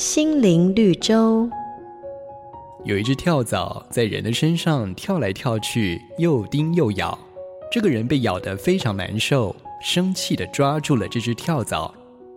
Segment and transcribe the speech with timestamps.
[0.00, 1.46] 心灵绿洲。
[2.86, 7.18] 有一只跳蚤在人的身上跳来跳去，又叮又咬。
[7.70, 11.92] 这个人被咬得非常难受，生气地抓住了这只跳蚤，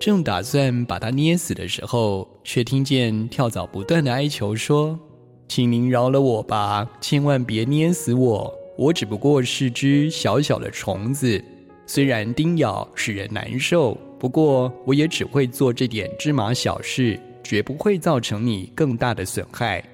[0.00, 4.98] 正打算把它捏死的时候，却听见跳蚤不断地哀求说
[5.46, 11.40] ：“请您饶了我吧，千万别捏死我，我只不过是只小小的虫子。”
[11.86, 19.84] 虽然叮咬使人难受，不过我也只会做这点芝麻小事，绝不会造成你更大的损害。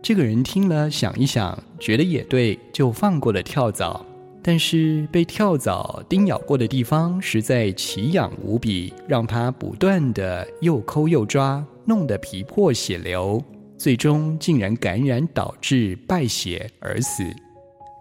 [0.00, 4.02] 这个人听了，想一想，觉得也对，就放过了跳蚤。
[4.42, 13.44] 但是被跳蚤叮咬过的地方实在奇痒无比，让他不断地又抠又抓，弄得皮破血流，
[13.76, 17.22] 最终竟然感染导致败血而死。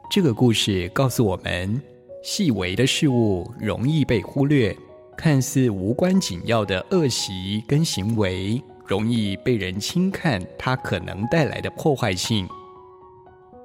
[0.09, 1.81] 这个故事告诉我们。
[2.21, 4.75] 细微的事物容易被忽略，
[5.17, 12.47] 看似无关紧要的恶习跟行为，容易被人轻看它可能带来的破坏性。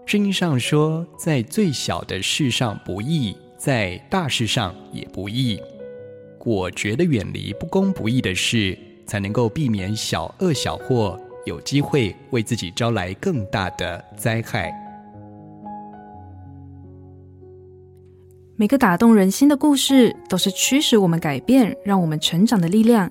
[0.05, 5.59] 圣经上说，在最小的事上不义，在大事上也不义。
[6.39, 14.71] 果决地远离不公不义的事，才能够避免小恶小祸有机会为自己招来更大的灾害。
[18.57, 23.11] 每个打动人心的故事，都是驱使我们改变、让我们成长的力量。